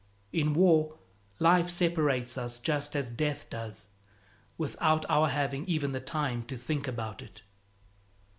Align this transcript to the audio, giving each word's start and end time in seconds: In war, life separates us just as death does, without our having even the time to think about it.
In 0.33 0.55
war, 0.55 0.97
life 1.37 1.69
separates 1.69 2.35
us 2.35 2.57
just 2.57 2.95
as 2.95 3.11
death 3.11 3.47
does, 3.51 3.85
without 4.57 5.05
our 5.09 5.27
having 5.27 5.63
even 5.67 5.91
the 5.91 5.99
time 6.01 6.41
to 6.45 6.57
think 6.57 6.87
about 6.87 7.21
it. 7.21 7.43